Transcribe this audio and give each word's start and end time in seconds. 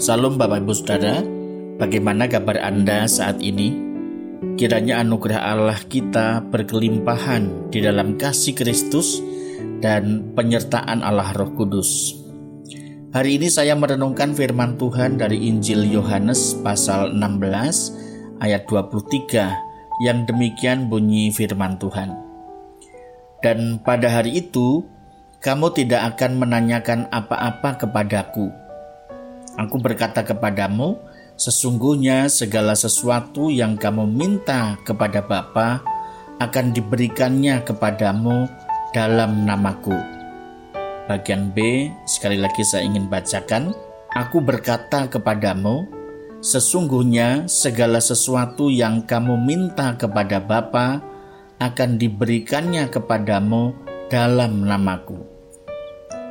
Salam 0.00 0.40
Bapak 0.40 0.64
Ibu 0.64 0.72
Saudara, 0.72 1.20
bagaimana 1.76 2.24
kabar 2.24 2.56
Anda 2.64 3.04
saat 3.04 3.36
ini? 3.44 3.76
Kiranya 4.56 5.04
anugerah 5.04 5.52
Allah 5.52 5.76
kita 5.76 6.40
berkelimpahan 6.48 7.68
di 7.68 7.84
dalam 7.84 8.16
kasih 8.16 8.56
Kristus 8.56 9.20
dan 9.84 10.32
penyertaan 10.32 11.04
Allah 11.04 11.36
Roh 11.36 11.52
Kudus. 11.52 12.16
Hari 13.12 13.36
ini 13.36 13.52
saya 13.52 13.76
merenungkan 13.76 14.32
firman 14.32 14.80
Tuhan 14.80 15.20
dari 15.20 15.52
Injil 15.52 15.84
Yohanes 15.84 16.56
pasal 16.64 17.12
16 17.12 18.40
ayat 18.40 18.64
23 18.72 20.00
yang 20.00 20.24
demikian 20.24 20.88
bunyi 20.88 21.28
firman 21.28 21.76
Tuhan. 21.76 22.16
Dan 23.44 23.76
pada 23.84 24.08
hari 24.08 24.48
itu 24.48 24.80
kamu 25.44 25.76
tidak 25.76 26.16
akan 26.16 26.40
menanyakan 26.40 27.04
apa-apa 27.12 27.84
kepadaku 27.84 28.69
Aku 29.60 29.76
berkata 29.76 30.24
kepadamu, 30.24 30.96
sesungguhnya 31.36 32.32
segala 32.32 32.72
sesuatu 32.72 33.52
yang 33.52 33.76
kamu 33.76 34.08
minta 34.08 34.80
kepada 34.88 35.20
Bapa 35.20 35.84
akan 36.40 36.72
diberikannya 36.72 37.60
kepadamu 37.68 38.48
dalam 38.96 39.44
namaku. 39.44 39.92
Bagian 41.04 41.52
B, 41.52 41.92
sekali 42.08 42.40
lagi 42.40 42.64
saya 42.64 42.88
ingin 42.88 43.12
bacakan. 43.12 43.76
Aku 44.16 44.40
berkata 44.40 45.12
kepadamu, 45.12 45.84
sesungguhnya 46.40 47.44
segala 47.44 48.00
sesuatu 48.00 48.72
yang 48.72 49.04
kamu 49.04 49.36
minta 49.44 49.92
kepada 49.92 50.40
Bapa 50.40 51.04
akan 51.60 52.00
diberikannya 52.00 52.88
kepadamu 52.88 53.76
dalam 54.08 54.64
namaku. 54.64 55.20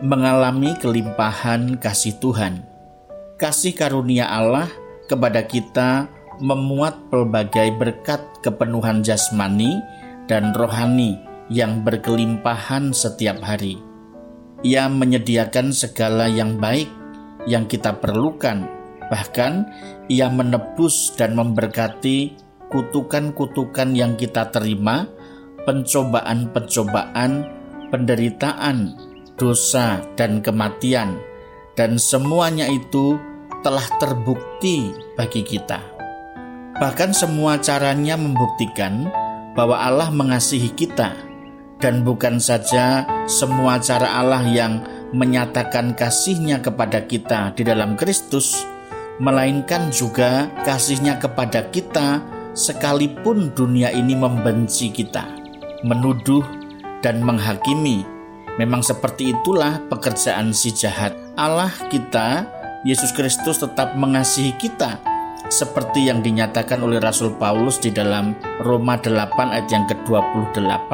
Mengalami 0.00 0.72
kelimpahan 0.80 1.76
kasih 1.76 2.16
Tuhan 2.24 2.77
kasih 3.38 3.72
karunia 3.72 4.26
Allah 4.26 4.66
kepada 5.06 5.46
kita 5.46 6.10
memuat 6.42 7.06
pelbagai 7.08 7.70
berkat 7.78 8.20
kepenuhan 8.42 9.06
jasmani 9.06 9.78
dan 10.26 10.50
rohani 10.54 11.18
yang 11.48 11.86
berkelimpahan 11.86 12.90
setiap 12.90 13.38
hari. 13.40 13.78
Ia 14.66 14.90
menyediakan 14.90 15.70
segala 15.70 16.26
yang 16.26 16.58
baik 16.58 16.90
yang 17.46 17.70
kita 17.70 17.94
perlukan, 18.02 18.66
bahkan 19.06 19.70
ia 20.10 20.26
menebus 20.28 21.14
dan 21.14 21.38
memberkati 21.38 22.34
kutukan-kutukan 22.68 23.94
yang 23.94 24.18
kita 24.18 24.50
terima, 24.50 25.06
pencobaan-pencobaan, 25.62 27.46
penderitaan, 27.88 28.98
dosa, 29.38 30.02
dan 30.18 30.42
kematian, 30.44 31.16
dan 31.78 31.94
semuanya 31.94 32.66
itu 32.66 33.14
telah 33.62 33.86
terbukti 34.02 34.90
bagi 35.14 35.46
kita. 35.46 35.78
Bahkan 36.82 37.14
semua 37.14 37.54
caranya 37.62 38.18
membuktikan 38.18 39.06
bahwa 39.54 39.78
Allah 39.78 40.10
mengasihi 40.10 40.74
kita 40.74 41.14
dan 41.78 42.02
bukan 42.02 42.42
saja 42.42 43.06
semua 43.30 43.78
cara 43.78 44.18
Allah 44.18 44.42
yang 44.50 44.82
menyatakan 45.14 45.94
kasihnya 45.94 46.58
kepada 46.58 47.06
kita 47.06 47.54
di 47.54 47.62
dalam 47.62 47.94
Kristus, 47.94 48.58
melainkan 49.22 49.94
juga 49.94 50.50
kasihnya 50.66 51.22
kepada 51.22 51.70
kita 51.70 52.22
sekalipun 52.58 53.54
dunia 53.54 53.94
ini 53.94 54.18
membenci 54.18 54.90
kita, 54.90 55.26
menuduh 55.86 56.42
dan 57.06 57.22
menghakimi. 57.22 58.02
Memang 58.58 58.82
seperti 58.82 59.30
itulah 59.30 59.78
pekerjaan 59.86 60.50
si 60.50 60.74
jahat. 60.74 61.27
Allah 61.38 61.70
kita 61.86 62.50
Yesus 62.82 63.14
Kristus 63.14 63.62
tetap 63.62 63.94
mengasihi 63.94 64.58
kita 64.58 64.98
seperti 65.46 66.10
yang 66.10 66.18
dinyatakan 66.18 66.82
oleh 66.82 66.98
Rasul 66.98 67.30
Paulus 67.38 67.78
di 67.78 67.94
dalam 67.94 68.34
Roma 68.66 68.98
8 68.98 69.38
ayat 69.54 69.70
yang 69.70 69.86
ke-28 69.86 70.90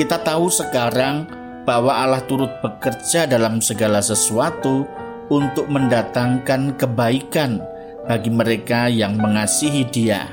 kita 0.00 0.16
tahu 0.24 0.48
sekarang 0.48 1.28
bahwa 1.68 1.92
Allah 1.92 2.24
turut 2.24 2.48
bekerja 2.64 3.28
dalam 3.28 3.60
segala 3.60 4.00
sesuatu 4.00 4.88
untuk 5.28 5.68
mendatangkan 5.68 6.80
kebaikan 6.80 7.60
bagi 8.08 8.32
mereka 8.32 8.88
yang 8.88 9.20
mengasihi 9.20 9.84
Dia, 9.92 10.24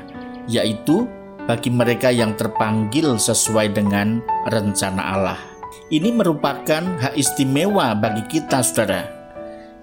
yaitu 0.48 1.04
bagi 1.44 1.68
mereka 1.68 2.08
yang 2.08 2.32
terpanggil 2.34 3.20
sesuai 3.20 3.76
dengan 3.76 4.24
rencana 4.48 5.02
Allah. 5.04 5.40
Ini 5.92 6.16
merupakan 6.16 6.82
hak 6.98 7.14
istimewa 7.14 7.92
bagi 7.92 8.24
kita, 8.26 8.64
saudara 8.64 9.17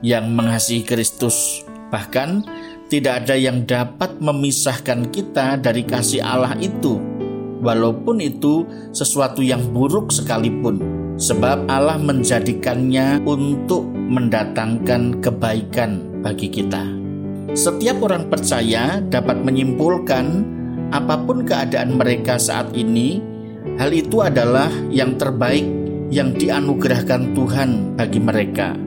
yang 0.03 0.33
mengasihi 0.33 0.83
Kristus. 0.83 1.63
Bahkan 1.91 2.43
tidak 2.89 3.25
ada 3.25 3.35
yang 3.37 3.65
dapat 3.65 4.21
memisahkan 4.21 5.09
kita 5.09 5.57
dari 5.57 5.81
kasih 5.81 6.21
Allah 6.21 6.53
itu, 6.61 7.01
walaupun 7.65 8.21
itu 8.21 8.65
sesuatu 8.93 9.41
yang 9.41 9.61
buruk 9.73 10.13
sekalipun, 10.13 10.81
sebab 11.17 11.65
Allah 11.65 11.97
menjadikannya 11.97 13.25
untuk 13.25 13.89
mendatangkan 13.89 15.17
kebaikan 15.17 16.21
bagi 16.21 16.51
kita. 16.53 16.85
Setiap 17.57 18.05
orang 18.05 18.29
percaya 18.29 19.01
dapat 19.01 19.41
menyimpulkan 19.41 20.25
apa 20.93 21.17
pun 21.25 21.41
keadaan 21.41 21.97
mereka 21.97 22.37
saat 22.37 22.69
ini, 22.77 23.17
hal 23.81 23.89
itu 23.89 24.21
adalah 24.21 24.69
yang 24.93 25.17
terbaik 25.17 25.65
yang 26.13 26.37
dianugerahkan 26.37 27.33
Tuhan 27.33 27.97
bagi 27.97 28.21
mereka 28.21 28.84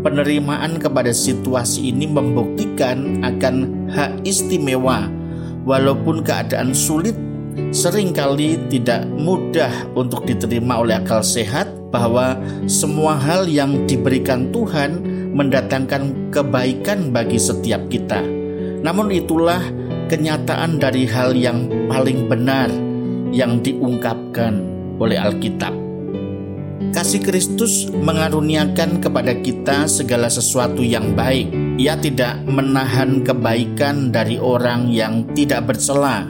penerimaan 0.00 0.80
kepada 0.80 1.12
situasi 1.12 1.92
ini 1.92 2.08
membuktikan 2.08 3.20
akan 3.24 3.88
hak 3.92 4.24
istimewa 4.26 5.08
walaupun 5.66 6.24
keadaan 6.24 6.72
sulit 6.72 7.16
sering 7.72 8.12
kali 8.12 8.60
tidak 8.68 9.08
mudah 9.16 9.72
untuk 9.96 10.28
diterima 10.28 10.80
oleh 10.84 11.00
akal 11.00 11.24
sehat 11.24 11.68
bahwa 11.88 12.36
semua 12.68 13.16
hal 13.16 13.48
yang 13.48 13.88
diberikan 13.88 14.52
Tuhan 14.52 15.00
mendatangkan 15.32 16.32
kebaikan 16.32 17.12
bagi 17.12 17.40
setiap 17.40 17.80
kita. 17.88 18.20
Namun 18.84 19.12
itulah 19.12 19.60
kenyataan 20.08 20.78
dari 20.80 21.08
hal 21.08 21.32
yang 21.32 21.68
paling 21.88 22.28
benar 22.28 22.68
yang 23.32 23.60
diungkapkan 23.60 24.60
oleh 25.00 25.16
Alkitab. 25.16 25.85
Kasih 26.76 27.24
Kristus 27.24 27.88
mengaruniakan 27.88 29.00
kepada 29.00 29.32
kita 29.40 29.88
segala 29.88 30.28
sesuatu 30.28 30.84
yang 30.84 31.16
baik. 31.16 31.48
Ia 31.80 31.96
tidak 31.96 32.44
menahan 32.44 33.24
kebaikan 33.24 34.12
dari 34.12 34.36
orang 34.36 34.92
yang 34.92 35.24
tidak 35.32 35.72
bercela. 35.72 36.28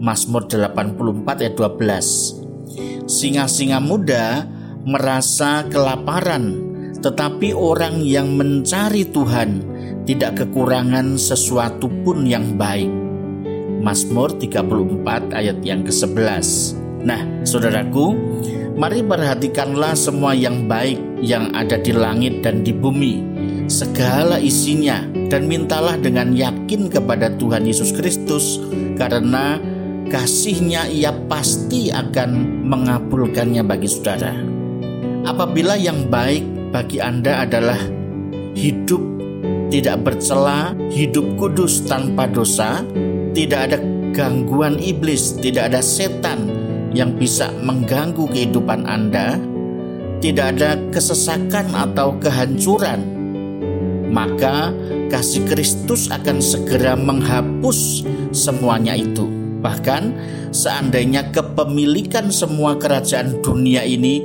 Mazmur 0.00 0.48
84 0.48 1.44
ayat 1.44 1.54
12. 1.56 3.08
Singa-singa 3.08 3.80
muda 3.80 4.48
merasa 4.88 5.68
kelaparan, 5.68 6.56
tetapi 7.04 7.52
orang 7.52 8.00
yang 8.00 8.40
mencari 8.40 9.04
Tuhan 9.04 9.60
tidak 10.08 10.44
kekurangan 10.44 11.20
sesuatu 11.20 11.92
pun 12.04 12.24
yang 12.24 12.56
baik. 12.56 12.88
Mazmur 13.84 14.32
34 14.32 15.36
ayat 15.36 15.60
yang 15.60 15.84
ke-11. 15.84 16.48
Nah, 17.04 17.20
saudaraku, 17.44 18.16
Mari 18.78 19.02
perhatikanlah 19.02 19.98
semua 19.98 20.38
yang 20.38 20.70
baik 20.70 21.02
yang 21.18 21.50
ada 21.50 21.82
di 21.82 21.90
langit 21.90 22.46
dan 22.46 22.62
di 22.62 22.70
bumi, 22.70 23.18
segala 23.66 24.38
isinya, 24.38 25.02
dan 25.34 25.50
mintalah 25.50 25.98
dengan 25.98 26.30
yakin 26.30 26.86
kepada 26.86 27.26
Tuhan 27.42 27.66
Yesus 27.66 27.90
Kristus, 27.90 28.62
karena 28.94 29.58
kasihnya 30.14 30.86
ia 30.94 31.10
pasti 31.26 31.90
akan 31.90 32.62
mengabulkannya 32.70 33.66
bagi 33.66 33.90
saudara. 33.90 34.38
Apabila 35.26 35.74
yang 35.74 36.06
baik 36.06 36.70
bagi 36.70 37.02
Anda 37.02 37.50
adalah 37.50 37.82
hidup 38.54 39.02
tidak 39.74 40.06
bercela, 40.06 40.70
hidup 40.94 41.26
kudus 41.34 41.82
tanpa 41.82 42.30
dosa, 42.30 42.86
tidak 43.34 43.74
ada 43.74 43.78
gangguan 44.14 44.78
iblis, 44.78 45.34
tidak 45.42 45.74
ada 45.74 45.82
setan, 45.82 46.57
yang 46.98 47.14
bisa 47.14 47.54
mengganggu 47.62 48.26
kehidupan 48.26 48.82
Anda, 48.90 49.38
tidak 50.18 50.58
ada 50.58 50.74
kesesakan 50.90 51.70
atau 51.70 52.18
kehancuran, 52.18 53.06
maka 54.10 54.74
kasih 55.06 55.46
Kristus 55.46 56.10
akan 56.10 56.42
segera 56.42 56.98
menghapus 56.98 58.02
semuanya 58.34 58.98
itu. 58.98 59.30
Bahkan, 59.62 60.02
seandainya 60.50 61.30
kepemilikan 61.30 62.34
semua 62.34 62.74
kerajaan 62.74 63.38
dunia 63.46 63.86
ini 63.86 64.22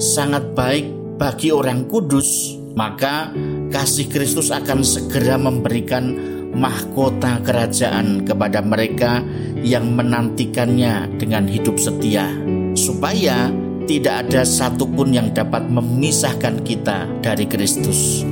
sangat 0.00 0.56
baik 0.56 0.88
bagi 1.20 1.52
orang 1.52 1.84
kudus, 1.92 2.56
maka 2.72 3.28
kasih 3.68 4.08
Kristus 4.08 4.48
akan 4.48 4.80
segera 4.80 5.36
memberikan 5.36 6.33
mahkota 6.54 7.42
kerajaan 7.42 8.22
kepada 8.22 8.62
mereka 8.62 9.20
yang 9.60 9.92
menantikannya 9.92 11.10
dengan 11.18 11.44
hidup 11.50 11.76
setia, 11.76 12.30
supaya 12.78 13.50
tidak 13.84 14.28
ada 14.28 14.42
satupun 14.46 15.12
yang 15.12 15.28
dapat 15.34 15.68
memisahkan 15.68 16.64
kita 16.64 17.04
dari 17.20 17.44
Kristus. 17.44 18.24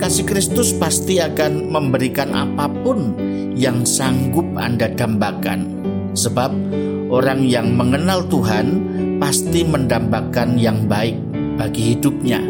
kasih 0.00 0.24
Kristus 0.24 0.72
pasti 0.72 1.20
akan 1.20 1.68
memberikan 1.68 2.32
apa 2.32 2.72
pun 2.80 3.12
yang 3.52 3.84
sanggup 3.84 4.48
Anda 4.56 4.88
dambakan. 4.96 5.68
Sebab 6.16 6.50
orang 7.12 7.44
yang 7.44 7.76
mengenal 7.76 8.24
Tuhan 8.32 8.80
pasti 9.20 9.60
mendambakan 9.60 10.56
yang 10.56 10.88
baik 10.88 11.20
bagi 11.60 11.94
hidupnya. 11.94 12.40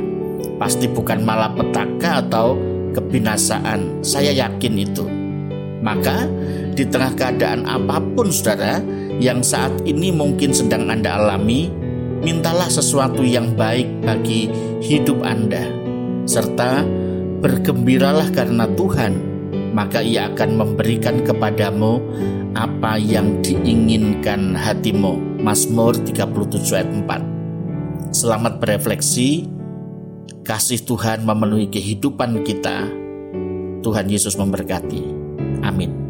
Pasti 0.62 0.86
bukan 0.86 1.26
malapetaka 1.26 2.22
atau 2.22 2.54
kebinasaan. 2.94 4.04
Saya 4.04 4.34
yakin 4.34 4.74
itu. 4.76 5.04
Maka 5.80 6.28
di 6.76 6.84
tengah 6.84 7.16
keadaan 7.16 7.64
apa 7.64 7.98
pun 8.14 8.28
saudara 8.28 8.80
yang 9.20 9.44
saat 9.44 9.72
ini 9.84 10.12
mungkin 10.12 10.52
sedang 10.52 10.88
Anda 10.88 11.16
alami, 11.16 11.68
mintalah 12.24 12.68
sesuatu 12.68 13.24
yang 13.24 13.56
baik 13.56 13.88
bagi 14.04 14.48
hidup 14.84 15.24
Anda, 15.24 15.68
serta 16.24 16.84
bergembiralah 17.40 18.28
karena 18.32 18.68
Tuhan, 18.76 19.12
maka 19.72 20.04
Ia 20.04 20.32
akan 20.32 20.50
memberikan 20.56 21.24
kepadamu 21.24 22.00
apa 22.56 22.96
yang 23.00 23.40
diinginkan 23.44 24.56
hatimu. 24.56 25.40
Mazmur 25.40 25.96
37 25.96 26.76
ayat 26.76 26.90
4. 26.92 28.12
Selamat 28.12 28.60
berefleksi. 28.60 29.59
Kasih 30.42 30.82
Tuhan 30.82 31.22
memenuhi 31.22 31.70
kehidupan 31.70 32.42
kita. 32.42 32.88
Tuhan 33.80 34.06
Yesus 34.10 34.36
memberkati. 34.36 35.02
Amin. 35.62 36.09